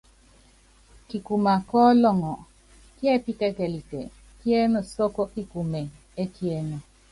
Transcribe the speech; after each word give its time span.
Kikuma 1.07 1.53
kɔ́ 1.69 1.81
ɔlɔŋɔ 1.91 2.31
kíɛ́píkɛkɛlitɛ 2.97 4.01
kiɛ́nɛ 4.39 4.79
sɔ́kɔ́ 4.91 5.29
kikumɛ 5.33 5.81
ɛ́kiɛ́nɛ. 6.21 6.77